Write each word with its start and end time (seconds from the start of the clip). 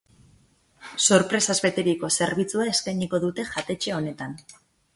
Sorpresaz 1.07 1.57
beteriko 1.67 2.11
zerbitzua 2.21 2.67
eskainiko 2.73 3.23
dute 3.27 3.49
jatetxe 3.53 3.97
honetan. 4.01 4.39